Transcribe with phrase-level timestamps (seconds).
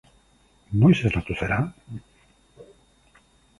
[0.83, 1.61] Noiz esnatu zara?